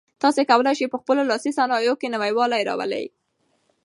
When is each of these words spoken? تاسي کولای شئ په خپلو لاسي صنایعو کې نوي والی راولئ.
تاسي 0.21 0.41
کولای 0.51 0.73
شئ 0.79 0.87
په 0.91 0.97
خپلو 1.01 1.21
لاسي 1.31 1.51
صنایعو 1.57 1.99
کې 2.01 2.07
نوي 2.13 2.31
والی 2.37 2.61
راولئ. 2.69 3.05